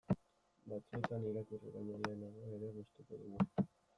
[0.71, 3.69] Batzuetan irakurri baino lehenago ere gustuko dugu.